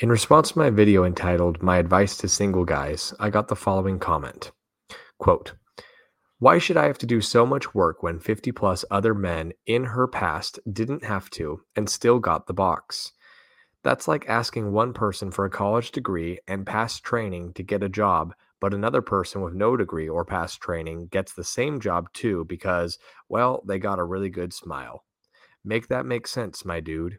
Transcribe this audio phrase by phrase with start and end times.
[0.00, 3.98] In response to my video entitled My Advice to Single Guys, I got the following
[3.98, 4.52] comment
[5.18, 5.54] Quote,
[6.38, 9.82] Why should I have to do so much work when 50 plus other men in
[9.82, 13.10] her past didn't have to and still got the box?
[13.82, 17.88] That's like asking one person for a college degree and past training to get a
[17.88, 22.44] job, but another person with no degree or past training gets the same job too
[22.44, 25.04] because, well, they got a really good smile.
[25.64, 27.18] Make that make sense, my dude.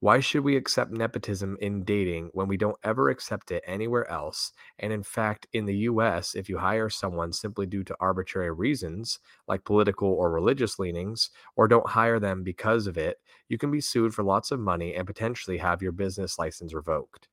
[0.00, 4.52] Why should we accept nepotism in dating when we don't ever accept it anywhere else?
[4.78, 9.18] And in fact, in the US, if you hire someone simply due to arbitrary reasons,
[9.48, 13.80] like political or religious leanings, or don't hire them because of it, you can be
[13.80, 17.28] sued for lots of money and potentially have your business license revoked.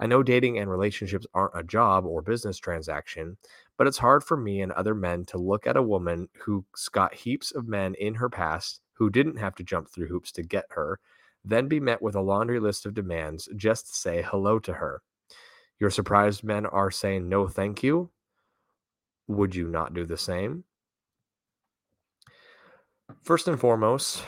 [0.00, 3.38] I know dating and relationships aren't a job or business transaction,
[3.76, 7.14] but it's hard for me and other men to look at a woman who's got
[7.14, 10.66] heaps of men in her past who didn't have to jump through hoops to get
[10.70, 11.00] her
[11.44, 15.02] then be met with a laundry list of demands just to say hello to her.
[15.78, 18.10] Your surprised men are saying no thank you.
[19.26, 20.64] Would you not do the same?
[23.22, 24.24] First and foremost,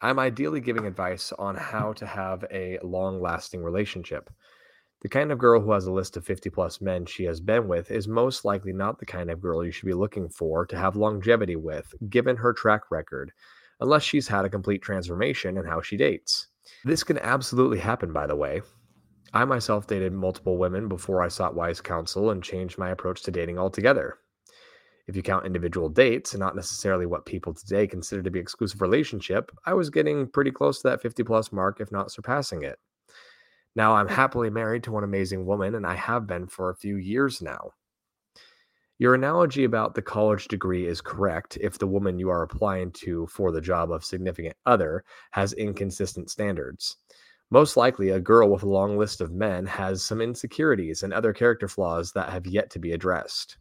[0.00, 4.30] I'm ideally giving advice on how to have a long lasting relationship.
[5.02, 7.68] The kind of girl who has a list of 50 plus men she has been
[7.68, 10.76] with is most likely not the kind of girl you should be looking for to
[10.76, 13.32] have longevity with, given her track record
[13.80, 16.48] unless she's had a complete transformation in how she dates.
[16.84, 18.62] This can absolutely happen, by the way.
[19.32, 23.30] I myself dated multiple women before I sought wise counsel and changed my approach to
[23.30, 24.18] dating altogether.
[25.06, 28.80] If you count individual dates and not necessarily what people today consider to be exclusive
[28.80, 32.78] relationship, I was getting pretty close to that 50 plus mark, if not surpassing it.
[33.76, 36.96] Now I'm happily married to one amazing woman, and I have been for a few
[36.96, 37.70] years now.
[39.00, 43.26] Your analogy about the college degree is correct if the woman you are applying to
[43.28, 46.98] for the job of significant other has inconsistent standards.
[47.50, 51.32] Most likely, a girl with a long list of men has some insecurities and other
[51.32, 53.56] character flaws that have yet to be addressed.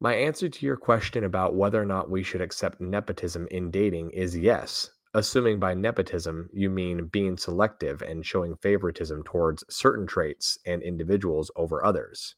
[0.00, 4.12] My answer to your question about whether or not we should accept nepotism in dating
[4.12, 10.56] is yes, assuming by nepotism you mean being selective and showing favoritism towards certain traits
[10.64, 12.36] and individuals over others.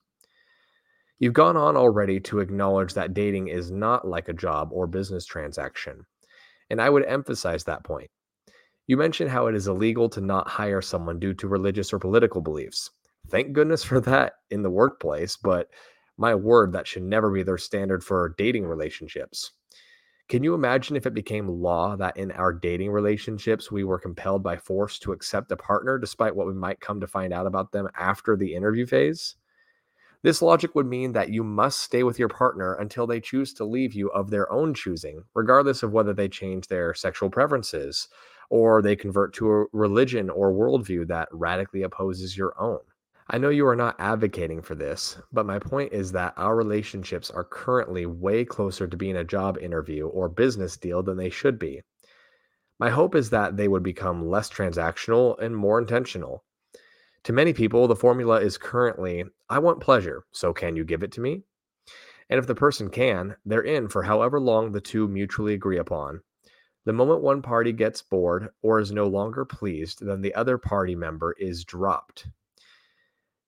[1.18, 5.24] You've gone on already to acknowledge that dating is not like a job or business
[5.24, 6.04] transaction.
[6.68, 8.10] And I would emphasize that point.
[8.86, 12.40] You mentioned how it is illegal to not hire someone due to religious or political
[12.40, 12.90] beliefs.
[13.28, 15.68] Thank goodness for that in the workplace, but
[16.18, 19.52] my word, that should never be their standard for dating relationships.
[20.28, 24.42] Can you imagine if it became law that in our dating relationships we were compelled
[24.42, 27.72] by force to accept a partner despite what we might come to find out about
[27.72, 29.36] them after the interview phase?
[30.26, 33.64] This logic would mean that you must stay with your partner until they choose to
[33.64, 38.08] leave you of their own choosing, regardless of whether they change their sexual preferences
[38.50, 42.80] or they convert to a religion or worldview that radically opposes your own.
[43.30, 47.30] I know you are not advocating for this, but my point is that our relationships
[47.30, 51.56] are currently way closer to being a job interview or business deal than they should
[51.56, 51.82] be.
[52.80, 56.42] My hope is that they would become less transactional and more intentional.
[57.26, 61.10] To many people, the formula is currently I want pleasure, so can you give it
[61.10, 61.42] to me?
[62.30, 66.20] And if the person can, they're in for however long the two mutually agree upon.
[66.84, 70.94] The moment one party gets bored or is no longer pleased, then the other party
[70.94, 72.28] member is dropped.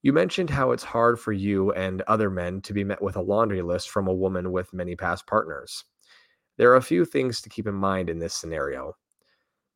[0.02, 3.22] You mentioned how it's hard for you and other men to be met with a
[3.22, 5.84] laundry list from a woman with many past partners.
[6.56, 8.96] There are a few things to keep in mind in this scenario.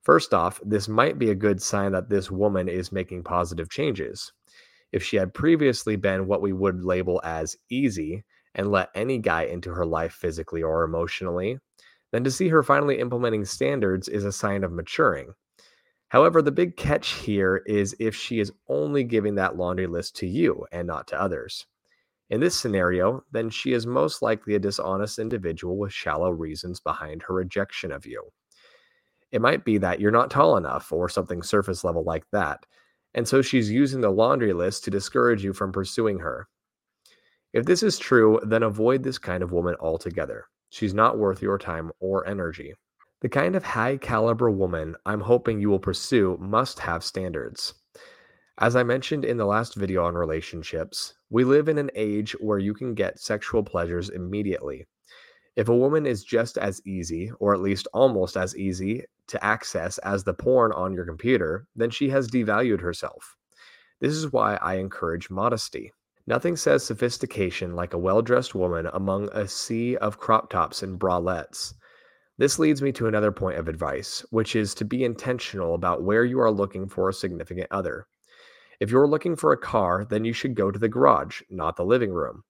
[0.03, 4.33] First off, this might be a good sign that this woman is making positive changes.
[4.91, 8.25] If she had previously been what we would label as easy
[8.55, 11.59] and let any guy into her life physically or emotionally,
[12.11, 15.33] then to see her finally implementing standards is a sign of maturing.
[16.09, 20.27] However, the big catch here is if she is only giving that laundry list to
[20.27, 21.67] you and not to others.
[22.29, 27.23] In this scenario, then she is most likely a dishonest individual with shallow reasons behind
[27.23, 28.31] her rejection of you.
[29.33, 32.65] It might be that you're not tall enough or something surface level like that.
[33.15, 36.49] And so she's using the laundry list to discourage you from pursuing her.
[37.53, 40.47] If this is true, then avoid this kind of woman altogether.
[40.71, 42.75] She's not worth your time or energy.
[43.21, 47.75] The kind of high caliber woman I'm hoping you will pursue must have standards.
[48.59, 52.59] As I mentioned in the last video on relationships, we live in an age where
[52.59, 54.87] you can get sexual pleasures immediately.
[55.57, 59.99] If a woman is just as easy, or at least almost as easy to access
[59.99, 63.37] as the porn on your computer, then she has devalued herself.
[64.01, 65.93] This is why I encourage modesty.
[66.27, 70.99] Nothing says sophistication like a well dressed woman among a sea of crop tops and
[70.99, 71.75] bralettes.
[72.39, 76.25] This leads me to another point of advice, which is to be intentional about where
[76.25, 78.07] you are looking for a significant other.
[78.81, 81.85] If you're looking for a car, then you should go to the garage, not the
[81.85, 82.43] living room.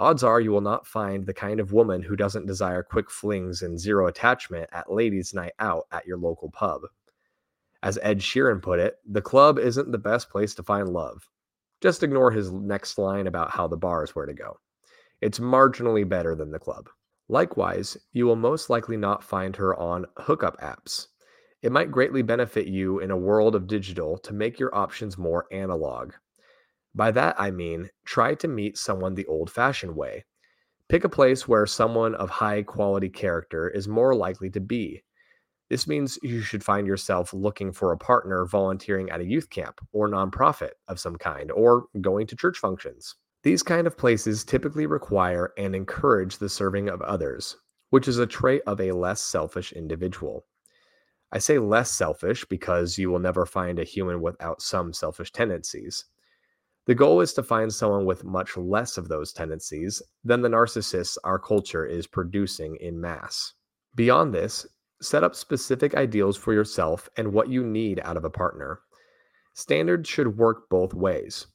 [0.00, 3.60] Odds are you will not find the kind of woman who doesn't desire quick flings
[3.60, 6.80] and zero attachment at ladies' night out at your local pub.
[7.82, 11.28] As Ed Sheeran put it, the club isn't the best place to find love.
[11.82, 14.56] Just ignore his next line about how the bar is where to go.
[15.20, 16.88] It's marginally better than the club.
[17.28, 21.08] Likewise, you will most likely not find her on hookup apps.
[21.60, 25.44] It might greatly benefit you in a world of digital to make your options more
[25.52, 26.14] analog.
[26.94, 30.24] By that I mean, try to meet someone the old fashioned way.
[30.88, 35.04] Pick a place where someone of high quality character is more likely to be.
[35.68, 39.80] This means you should find yourself looking for a partner volunteering at a youth camp
[39.92, 43.14] or nonprofit of some kind, or going to church functions.
[43.44, 47.56] These kind of places typically require and encourage the serving of others,
[47.90, 50.44] which is a trait of a less selfish individual.
[51.30, 56.04] I say less selfish because you will never find a human without some selfish tendencies.
[56.86, 61.18] The goal is to find someone with much less of those tendencies than the narcissists
[61.24, 63.52] our culture is producing in mass.
[63.94, 64.66] Beyond this,
[65.02, 68.80] set up specific ideals for yourself and what you need out of a partner.
[69.54, 71.46] Standards should work both ways.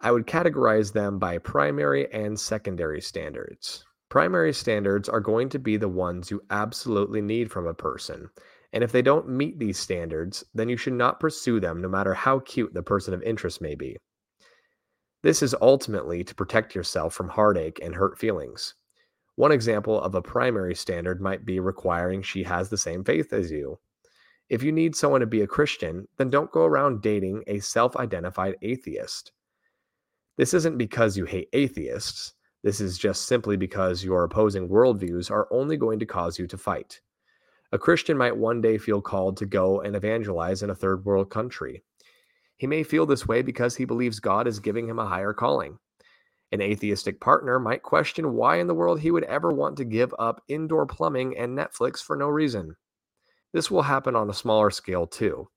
[0.00, 3.84] I would categorize them by primary and secondary standards.
[4.08, 8.30] Primary standards are going to be the ones you absolutely need from a person,
[8.72, 12.14] and if they don't meet these standards, then you should not pursue them no matter
[12.14, 13.96] how cute the person of interest may be.
[15.22, 18.74] This is ultimately to protect yourself from heartache and hurt feelings.
[19.36, 23.50] One example of a primary standard might be requiring she has the same faith as
[23.50, 23.78] you.
[24.48, 27.96] If you need someone to be a Christian, then don't go around dating a self
[27.96, 29.32] identified atheist.
[30.36, 35.48] This isn't because you hate atheists, this is just simply because your opposing worldviews are
[35.50, 37.00] only going to cause you to fight.
[37.72, 41.30] A Christian might one day feel called to go and evangelize in a third world
[41.30, 41.84] country.
[42.60, 45.78] He may feel this way because he believes God is giving him a higher calling.
[46.52, 50.14] An atheistic partner might question why in the world he would ever want to give
[50.18, 52.76] up indoor plumbing and Netflix for no reason.
[53.54, 55.48] This will happen on a smaller scale too.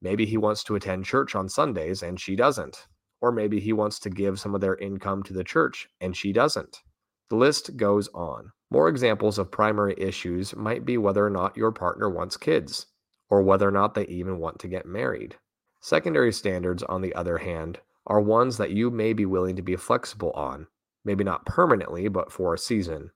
[0.00, 2.86] Maybe he wants to attend church on Sundays and she doesn't.
[3.20, 6.32] Or maybe he wants to give some of their income to the church and she
[6.32, 6.82] doesn't.
[7.30, 8.52] The list goes on.
[8.70, 12.86] More examples of primary issues might be whether or not your partner wants kids,
[13.28, 15.36] or whether or not they even want to get married.
[15.84, 19.76] Secondary standards, on the other hand, are ones that you may be willing to be
[19.76, 20.66] flexible on,
[21.04, 23.10] maybe not permanently, but for a season.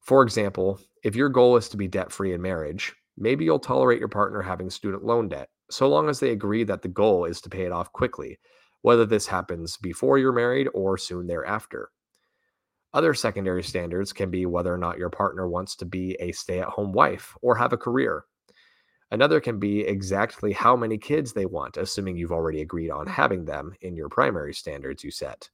[0.00, 3.98] For example, if your goal is to be debt free in marriage, maybe you'll tolerate
[3.98, 7.40] your partner having student loan debt, so long as they agree that the goal is
[7.40, 8.38] to pay it off quickly,
[8.82, 11.88] whether this happens before you're married or soon thereafter.
[12.92, 16.60] Other secondary standards can be whether or not your partner wants to be a stay
[16.60, 18.26] at home wife or have a career.
[19.10, 23.44] Another can be exactly how many kids they want, assuming you've already agreed on having
[23.44, 25.48] them in your primary standards you set.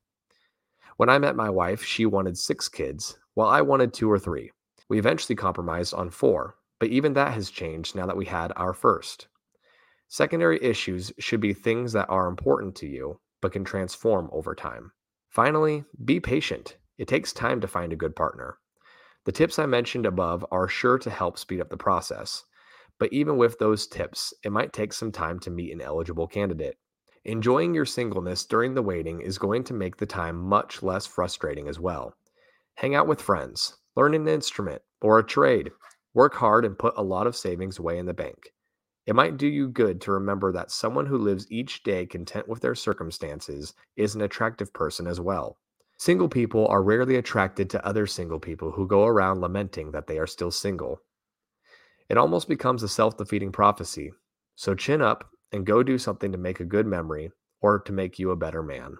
[0.96, 4.50] When I met my wife, she wanted six kids, while I wanted two or three.
[4.88, 8.72] We eventually compromised on four, but even that has changed now that we had our
[8.72, 9.28] first.
[10.08, 14.92] Secondary issues should be things that are important to you, but can transform over time.
[15.30, 18.58] Finally, be patient it takes time to find a good partner.
[19.24, 22.44] The tips I mentioned above are sure to help speed up the process,
[23.02, 26.76] but even with those tips, it might take some time to meet an eligible candidate.
[27.24, 31.66] Enjoying your singleness during the waiting is going to make the time much less frustrating
[31.66, 32.14] as well.
[32.76, 35.72] Hang out with friends, learn an instrument or a trade,
[36.14, 38.52] work hard, and put a lot of savings away in the bank.
[39.04, 42.60] It might do you good to remember that someone who lives each day content with
[42.60, 45.58] their circumstances is an attractive person as well.
[45.98, 50.20] Single people are rarely attracted to other single people who go around lamenting that they
[50.20, 51.00] are still single.
[52.08, 54.12] It almost becomes a self defeating prophecy.
[54.54, 57.30] So chin up and go do something to make a good memory
[57.60, 58.96] or to make you a better man.